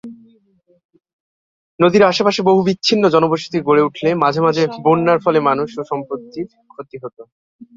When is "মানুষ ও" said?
5.49-5.91